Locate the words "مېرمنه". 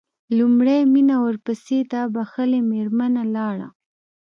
2.71-3.23